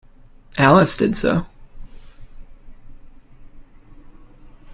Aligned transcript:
Alice 0.57 0.97
did 0.97 1.15
so. 1.15 1.45